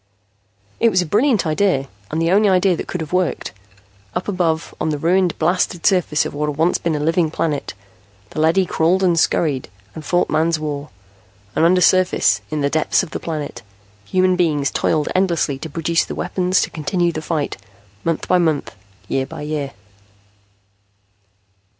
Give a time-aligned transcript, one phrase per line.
[0.79, 3.51] It was a brilliant idea and the only idea that could have worked.
[4.15, 7.75] Up above, on the ruined, blasted surface of what had once been a living planet,
[8.31, 10.89] the leady crawled and scurried, and fought Man's war.
[11.55, 13.61] And undersurface, in the depths of the planet,
[14.03, 17.57] human beings toiled endlessly to produce the weapons to continue the fight,
[18.03, 18.73] month by month,
[19.07, 19.73] year by year.